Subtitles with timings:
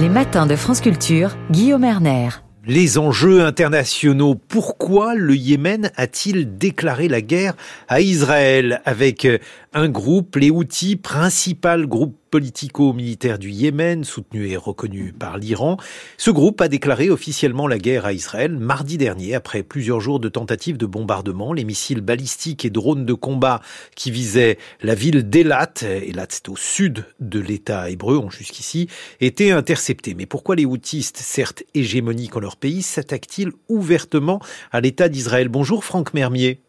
[0.00, 2.30] Les matins de France Culture, Guillaume Erner.
[2.64, 4.34] Les enjeux internationaux.
[4.34, 7.54] Pourquoi le Yémen a-t-il déclaré la guerre
[7.86, 8.80] à Israël?
[8.86, 9.28] Avec
[9.74, 15.76] un groupe, les Houthis, principal groupe politico-militaire du Yémen, soutenu et reconnu par l'Iran.
[16.16, 20.28] Ce groupe a déclaré officiellement la guerre à Israël mardi dernier, après plusieurs jours de
[20.28, 21.52] tentatives de bombardement.
[21.52, 23.60] Les missiles balistiques et drones de combat
[23.96, 28.88] qui visaient la ville d'Elat, Elat c'est au sud de l'État hébreu, ont jusqu'ici
[29.20, 30.14] été interceptés.
[30.14, 34.40] Mais pourquoi les Houthis, certes hégémoniques en leur pays, s'attaquent-ils ouvertement
[34.70, 35.48] à l'État d'Israël?
[35.48, 36.60] Bonjour Franck Mermier.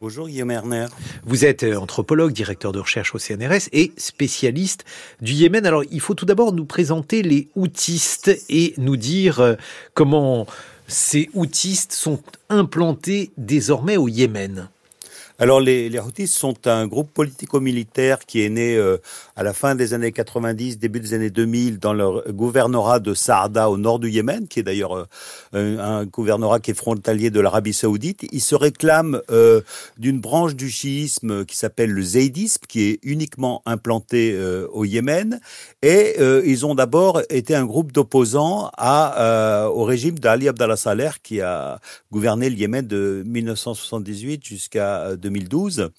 [0.00, 0.86] Bonjour Guillaume.
[1.24, 4.84] Vous êtes euh, anthropologue, directeur de recherche au CNRS et spécialiste
[5.20, 5.66] du Yémen.
[5.66, 9.54] Alors il faut tout d'abord nous présenter les outistes et nous dire euh,
[9.94, 10.46] comment
[10.86, 14.68] ces outistes sont implantés désormais au Yémen.
[15.40, 18.96] Alors les, les Houthis sont un groupe politico-militaire qui est né euh,
[19.36, 23.70] à la fin des années 90, début des années 2000 dans le gouvernorat de Saada
[23.70, 25.06] au nord du Yémen, qui est d'ailleurs
[25.54, 28.26] euh, un gouvernorat qui est frontalier de l'Arabie saoudite.
[28.32, 29.60] Ils se réclament euh,
[29.96, 34.36] d'une branche du chiisme qui s'appelle le zaydisme, qui est uniquement implanté
[34.72, 35.38] au Yémen.
[35.82, 41.40] Et ils ont d'abord été un groupe d'opposants à, au régime d'Ali Abdallah Saleh, qui
[41.40, 41.78] a
[42.10, 45.90] gouverné le Yémen de 1978 jusqu'à 2012.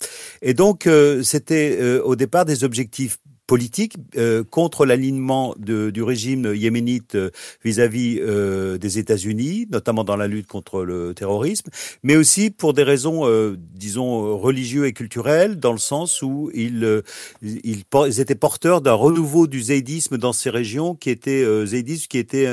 [0.41, 3.17] Et donc, euh, c'était euh, au départ des objectifs
[3.49, 7.31] politique euh, contre l'alignement du régime yéménite euh,
[7.65, 11.71] vis-à-vis euh, des États-Unis, notamment dans la lutte contre le terrorisme,
[12.03, 13.25] mais aussi pour des raisons,
[13.73, 17.01] disons, religieux et culturelles, dans le sens où ils,
[17.41, 22.47] ils, étaient porteurs d'un renouveau du zaydisme dans ces régions qui était zaydisme qui était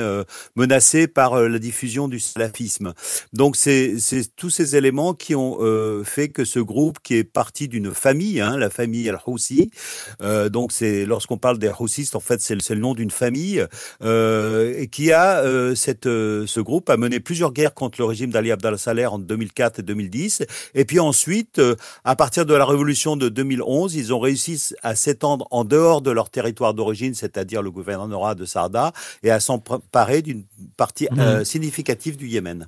[0.55, 2.93] menacé par la diffusion du salafisme.
[3.33, 3.97] Donc c'est
[4.35, 5.59] tous ces éléments qui ont
[6.03, 9.69] fait que ce groupe, qui est parti d'une famille, hein, la famille Al-Houssi,
[10.49, 13.65] donc c'est lorsqu'on parle des Houssistes, en fait, c'est le, nom d'une famille
[14.03, 18.29] euh, qui a euh, cette, euh, ce groupe a mené plusieurs guerres contre le régime
[18.29, 20.43] d'Ali Abdallah Saleh en 2004 et 2010.
[20.75, 21.61] Et puis ensuite,
[22.03, 26.11] à partir de la révolution de 2011, ils ont réussi à s'étendre en dehors de
[26.11, 28.93] leur territoire d'origine, c'est-à-dire le gouvernorat de Sarda,
[29.23, 30.43] et à s'emparer d'une
[30.75, 31.43] partie mmh.
[31.43, 32.67] significative du Yémen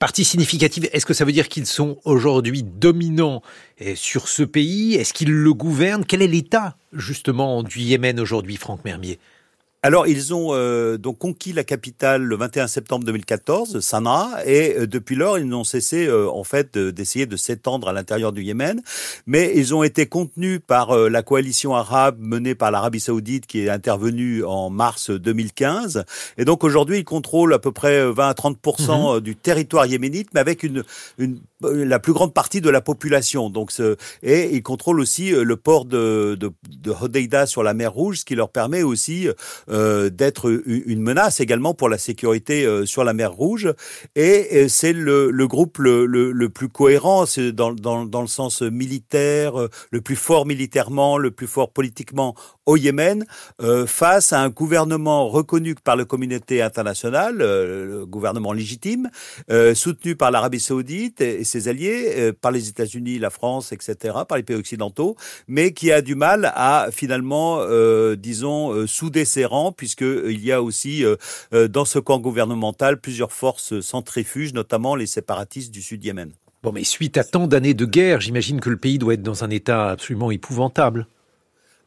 [0.00, 0.88] partie significative.
[0.92, 3.42] Est-ce que ça veut dire qu'ils sont aujourd'hui dominants
[3.78, 4.94] eh, sur ce pays?
[4.94, 6.04] Est-ce qu'ils le gouvernent?
[6.04, 9.20] Quel est l'état justement du Yémen aujourd'hui, Franck Mermier?
[9.82, 14.86] Alors, ils ont euh, donc conquis la capitale le 21 septembre 2014, Sanaa, et euh,
[14.86, 18.82] depuis lors, ils n'ont cessé euh, en fait d'essayer de s'étendre à l'intérieur du Yémen,
[19.26, 23.70] mais ils ont été contenus par la coalition arabe menée par l'Arabie Saoudite qui est
[23.70, 26.04] intervenue en mars 2015,
[26.36, 29.20] et donc aujourd'hui, ils contrôlent à peu près 20 à 30 mhm.
[29.20, 30.84] du territoire yéménite, mais avec une,
[31.16, 33.50] une la plus grande partie de la population.
[33.50, 37.92] Donc, ce, et ils contrôlent aussi le port de, de, de Hodeida sur la mer
[37.92, 39.28] Rouge, ce qui leur permet aussi
[39.69, 43.72] euh, d'être une menace également pour la sécurité euh, sur la mer Rouge.
[44.16, 50.00] Et, c'est le, groupe le, plus cohérent, dans, dans, dans, le sens militaire, euh, le
[50.00, 52.34] plus fort militairement, le plus fort politiquement
[52.66, 53.24] au Yémen,
[53.86, 59.10] face à un gouvernement reconnu par la communauté internationale, le gouvernement légitime,
[59.74, 64.44] soutenu par l'Arabie saoudite et, ses alliés, par les États-Unis, la France, etc., par les
[64.44, 65.16] pays occidentaux,
[65.48, 67.58] mais qui a du mal à finalement,
[68.14, 71.16] disons, souder ses rangs puisqu'il euh, y a aussi euh,
[71.52, 76.32] euh, dans ce camp gouvernemental plusieurs forces centrifuges, notamment les séparatistes du Sud Yémen.
[76.62, 79.44] Bon, mais suite à tant d'années de guerre, j'imagine que le pays doit être dans
[79.44, 81.06] un état absolument épouvantable.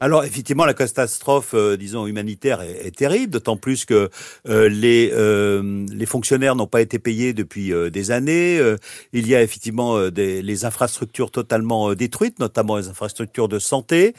[0.04, 4.10] Alors effectivement, la catastrophe, euh, disons humanitaire, est, terrible, d'autant plus que
[4.50, 8.60] euh, les euh, les fonctionnaires n'ont pas été payés depuis des années.
[9.14, 14.14] il y a effectivement des, les infrastructures totalement détruites, notamment les infrastructures de santé.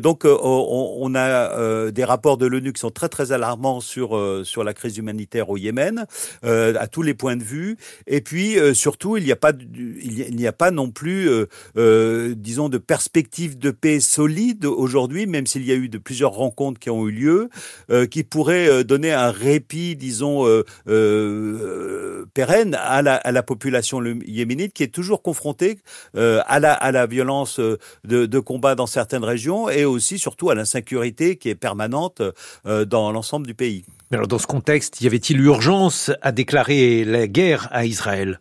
[0.00, 4.10] donc on, on, a des rapports de l'ONU qui sont très très alarmants sur
[4.44, 6.06] sur la crise humanitaire au Yémen,
[6.42, 7.76] à tous les points de vue.
[8.06, 11.28] Et puis surtout, il n'y a pas il n'y a pas non plus,
[11.74, 16.78] disons, de perspective de paix solide aujourd'hui même s'il y a eu de plusieurs rencontres
[16.78, 17.48] qui ont eu lieu,
[17.90, 24.82] euh, qui pourraient euh, donner un répit, disons, euh, pérenne à la, population yéménite qui
[24.82, 25.78] est toujours confrontée
[26.14, 27.60] à, la, violence
[28.04, 32.20] de, combat dans certaines régions et aussi surtout à l'insécurité qui est permanente
[32.64, 33.84] dans l'ensemble du pays.
[34.10, 38.40] Dans ce contexte, y avait-il urgence à déclarer la guerre à Israël?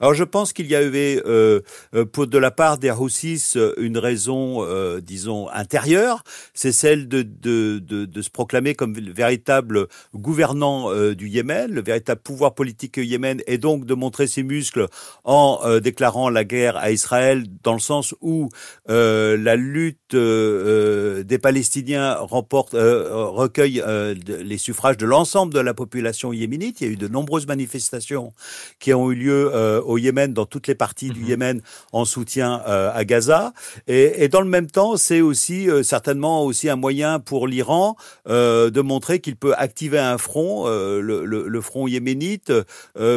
[0.00, 1.60] Alors je pense qu'il y avait euh,
[1.94, 7.22] euh, pour de la part des Houssis une raison, euh, disons, intérieure, c'est celle de,
[7.22, 12.54] de, de, de, se proclamer comme le véritable gouvernant euh, du Yémen, le véritable pouvoir
[12.54, 14.86] politique Yémen, et donc de montrer ses muscles
[15.24, 18.48] en déclarant la guerre à Israël, dans le sens où
[18.86, 23.82] la lutte des Palestiniens remporte, recueille
[24.26, 26.80] les suffrages de l'ensemble de la population yéménite.
[26.80, 28.32] Il y a eu de nombreuses manifestations
[28.78, 29.52] qui ont eu lieu
[29.84, 31.28] au Yémen, dans toutes les parties du mhm.
[31.28, 31.60] Yémen,
[31.92, 33.52] en soutien euh, à Gaza.
[33.86, 37.96] Et, et, dans le même temps, c'est aussi euh, certainement aussi un moyen pour l'Iran
[38.28, 42.52] euh, de montrer qu'il peut activer un front, le, le, le, front yéménite,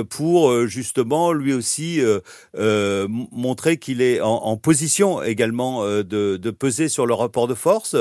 [0.09, 2.01] pour justement lui aussi
[3.31, 6.01] montrer qu'il est en, en, position également de,
[6.38, 7.95] de peser sur le rapport de force.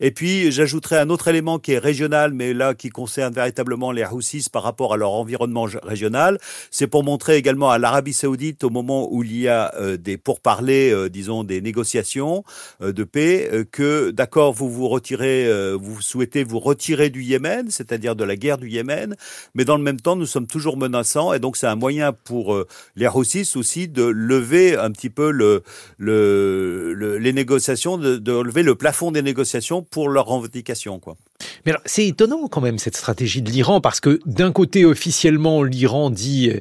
[0.00, 4.04] Et puis j'ajouterai un autre élément qui est régional, mais là qui concerne véritablement les
[4.04, 6.38] Houthis par rapport à leur environnement régional,
[6.70, 10.16] c'est pour montrer également à l'Arabie saoudite au moment où il y a euh, des
[10.16, 12.44] pourparlers, euh, disons des négociations
[12.82, 18.16] euh, de paix, que d'accord vous vous retirez, vous souhaitez vous retirer du Yémen, c'est-à-dire
[18.16, 19.14] de la guerre du Yémen,
[19.54, 22.64] mais dans le même temps nous sommes toujours menaçants et donc c'est un moyen pour
[22.96, 25.62] les Roussis aussi de lever un petit peu le,
[25.98, 31.16] le, les négociations, de, lever le plafond des négociations pour leurs revendications quoi.
[31.64, 35.62] Mais alors, c'est étonnant quand même cette stratégie de l'Iran parce que d'un côté officiellement
[35.62, 36.52] l'Iran dit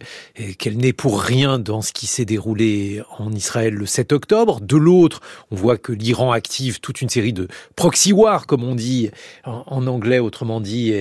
[0.59, 4.61] qu'elle n'est pour rien dans ce qui s'est déroulé en Israël le 7 octobre.
[4.61, 8.75] De l'autre, on voit que l'Iran active toute une série de proxy wars, comme on
[8.75, 9.09] dit
[9.45, 10.91] en, anglais, autrement dit,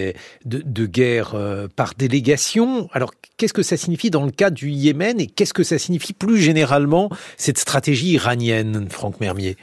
[0.45, 2.89] de, de guerre euh, par délégation.
[2.93, 6.13] Alors, qu'est-ce que ça signifie dans le cas du Yémen et qu'est-ce que ça signifie
[6.13, 9.57] plus généralement cette stratégie iranienne, Franck Mermier?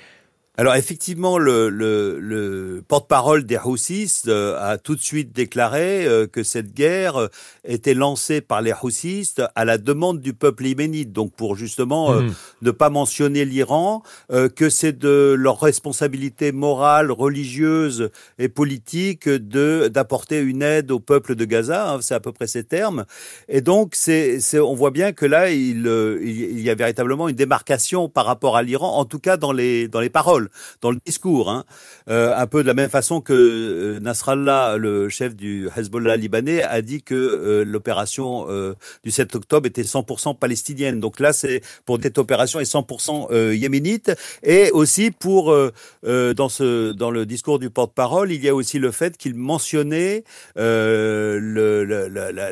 [0.55, 6.27] Alors effectivement, le, le, le porte-parole des Houthis euh, a tout de suite déclaré euh,
[6.27, 7.27] que cette guerre euh,
[7.63, 12.35] était lancée par les Houthis à la demande du peuple yéménite, donc pour justement mhm.
[12.61, 14.03] ne pas mentionner l'Iran,
[14.55, 21.35] que c'est de leur responsabilité morale, religieuse et politique de d'apporter une aide au peuple
[21.35, 23.05] de Gaza, hein, c'est à peu près ces termes.
[23.47, 25.87] Et donc c'est, on voit bien que là il,
[26.21, 29.87] il y a véritablement une démarcation par rapport à l'Iran, en tout cas dans les
[29.87, 30.42] dans les paroles
[30.81, 31.63] dans le discours, hein.
[32.09, 36.63] euh, un peu de la même façon que euh, Nasrallah, le chef du Hezbollah libanais,
[36.63, 38.23] a dit que euh, l'opération
[39.03, 40.99] du 7 octobre était 100% palestinienne.
[40.99, 44.11] Donc là, c'est pour cette opération est 100% yéménite,
[44.43, 45.55] et aussi pour
[46.03, 50.23] dans ce dans le discours du porte-parole, il y a aussi le fait qu'il mentionnait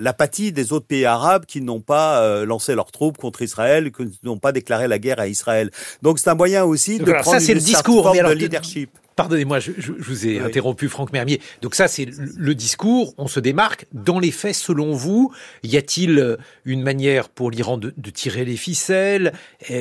[0.02, 4.38] l'apathie des autres pays arabes qui n'ont pas lancé leurs troupes contre Israël, qui n'ont
[4.38, 5.72] pas déclaré la guerre à Israël.
[6.02, 8.90] Donc c'est un moyen aussi de prendre ça, une discours de leadership.
[9.16, 11.42] Pardonnez-moi, je, je, vous ai interrompu, Franck Mermier.
[11.62, 12.08] Donc ça, c'est
[12.38, 13.86] le discours, on se démarque.
[13.92, 15.34] Dans les faits, selon vous,
[15.64, 19.34] y a-t-il euh, une manière pour l'Iran de, de, tirer les ficelles,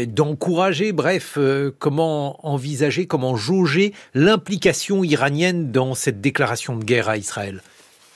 [0.09, 7.17] d'encourager, bref, euh, comment envisager, comment jauger l'implication iranienne dans cette déclaration de guerre à
[7.17, 7.63] Israël?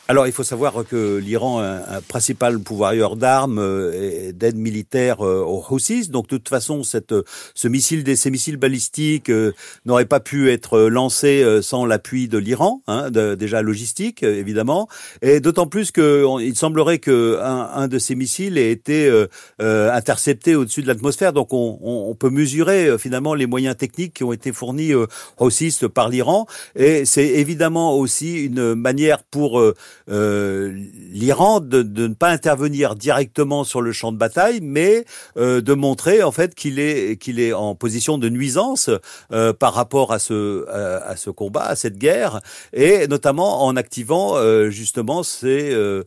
[0.06, 5.24] Alors, il faut savoir que l'Iran a un principal pouvoir d'armes euh, et d'aide militaire
[5.24, 6.08] euh, aux Houthis.
[6.10, 7.14] Donc, de toute façon, cette,
[7.54, 9.52] ce missile, ces missiles balistiques euh,
[9.86, 14.88] n'auraient pas pu être lancés sans l'appui de l'Iran, hein, déjà logistique, évidemment.
[15.22, 19.10] Et d'autant plus qu'il semblerait que un, un, de ces missiles ait été
[19.58, 21.32] intercepté au-dessus de l'atmosphère.
[21.32, 25.06] Donc, on, on, peut mesurer finalement les moyens techniques qui ont été fournis aux
[25.38, 26.46] Houthis par l'Iran.
[26.76, 29.62] Et c'est évidemment aussi une manière pour
[30.10, 30.72] euh,
[31.12, 35.04] l'Iran de, de, ne pas intervenir directement sur le champ de bataille, mais
[35.36, 38.90] euh, de montrer en fait qu'il est qu'il est en position de nuisance
[39.32, 42.40] euh, par rapport à ce à, ce combat, à cette guerre,
[42.72, 46.02] et notamment en activant euh, justement ses euh,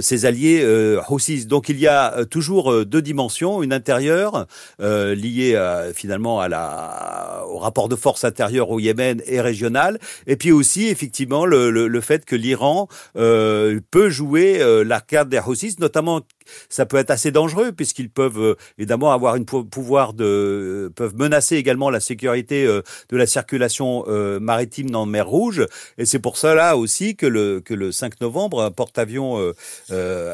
[0.00, 1.46] ses alliés euh, Houthis.
[1.46, 4.46] Donc il y a toujours deux dimensions, une intérieure
[4.78, 5.60] liée
[5.94, 10.88] finalement à la au rapport de force intérieur au Yémen et régional, et puis aussi
[10.88, 13.25] effectivement le, le, le fait que l'Iran euh,
[13.90, 16.22] peut jouer euh, la carte des Houthis, notamment
[16.68, 21.56] ça peut être assez dangereux puisqu'ils peuvent euh, évidemment avoir une pouvoir de peuvent menacer
[21.56, 24.04] également la sécurité de la circulation
[24.40, 25.66] maritime dans la mer Rouge.
[25.98, 29.52] Et c'est pour cela aussi que le que le 5 novembre un porte-avions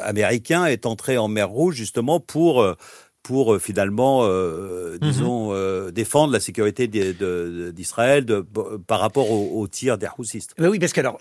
[0.02, 2.76] américain est entré en mer Rouge justement pour
[3.22, 5.10] pour euh, finalement, euh, mhm.
[5.10, 8.44] disons, euh, défendre la sécurité d'Israël de,
[8.86, 10.46] par rapport aux au tirs des Houthis.
[10.58, 11.18] Ben oui, parce que alors,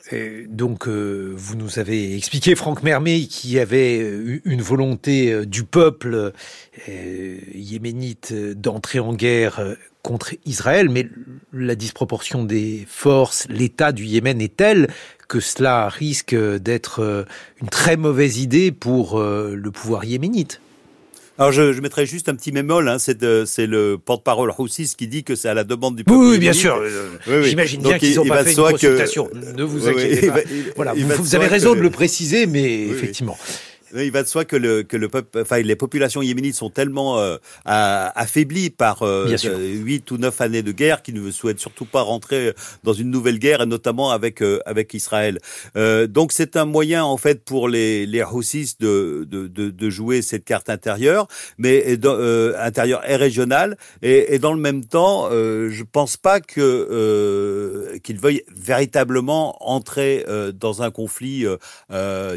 [0.50, 4.00] donc, vous nous avez expliqué, Franck Mermet, qui avait
[4.46, 6.32] une volonté du peuple
[7.54, 11.08] yéménite d'entrer en guerre contre Israël, mais
[11.54, 14.88] la disproportion des forces, l'état du Yémen est telle
[15.28, 17.26] que cela risque d'être
[17.62, 20.62] une très mauvaise idée pour le pouvoir yéménite.
[21.42, 23.18] Alors je, je mettrais juste un petit mémol, hein, c'est
[23.66, 26.20] le porte-parole Houssis qui dit que c'est à la demande du peuple.
[26.20, 26.80] Oui, bien sûr.
[27.42, 29.28] J'imagine bien qu'ils n'ont pas fait une consultation.
[29.58, 30.42] Ne vous inquiétez pas.
[30.76, 33.40] voilà, vous, avez raison de le préciser, mais effectivement.
[33.96, 37.20] Il va de soi que le que le peuple, enfin les populations yéménites sont tellement
[37.20, 39.36] euh, affaiblies par euh,
[39.84, 43.40] huit ou neuf années de guerre qu'ils ne souhaitent surtout pas rentrer dans une nouvelle
[43.40, 45.40] guerre, et notamment avec euh, avec Israël.
[45.76, 49.90] Euh, donc c'est un moyen en fait pour les les Houssis de, de de, de
[49.90, 52.18] jouer cette carte intérieure, mais dans,
[52.58, 58.44] intérieure et régionale, et, et, dans le même temps, je pense pas que qu'ils veuillent
[58.56, 61.46] véritablement entrer dans un conflit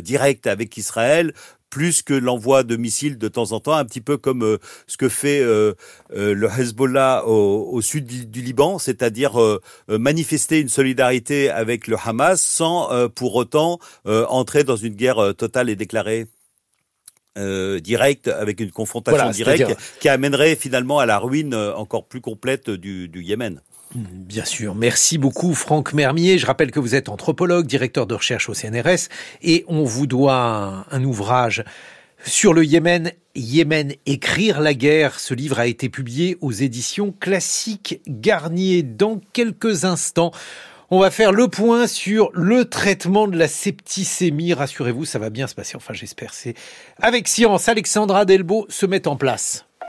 [0.03, 1.33] direct avec Israël
[1.75, 4.97] plus que l'envoi de missiles de temps en temps, un petit peu comme euh, ce
[4.97, 5.75] que fait euh,
[6.15, 9.33] euh, le Hezbollah au, sud du, Liban, c'est-à-dire
[9.89, 15.77] manifester une solidarité avec le Hamas sans pour autant entrer dans une guerre totale et
[15.77, 16.27] déclarée.
[17.37, 23.23] directe avec une confrontation directe qui amènerait finalement à la ruine encore plus complète du
[23.23, 23.61] Yémen.
[23.95, 24.75] Bien sûr.
[24.75, 26.37] Merci beaucoup, Franck Mermier.
[26.39, 29.09] Je rappelle que vous êtes anthropologue, directeur de recherche au CNRS,
[29.43, 31.65] et on vous doit un, ouvrage
[32.25, 35.21] sur le Yémen, Yémen, écrire la guerre.
[35.21, 38.83] Ce livre a été publié aux éditions classiques Garnier.
[38.83, 40.33] Dans quelques instants,
[40.91, 44.55] on va faire le point sur le traitement de la septicémie.
[44.55, 45.77] Rassurez-vous, ça va bien se passer.
[45.77, 46.35] Enfin, j'espère.
[46.35, 46.55] C'est
[47.01, 47.69] avec science.
[47.69, 49.67] Alexandra Delbo se met en place.